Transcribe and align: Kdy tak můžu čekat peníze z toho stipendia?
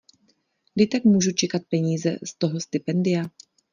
Kdy 0.75 0.87
tak 0.87 1.03
můžu 1.03 1.31
čekat 1.31 1.61
peníze 1.69 2.17
z 2.23 2.33
toho 2.33 2.59
stipendia? 2.59 3.25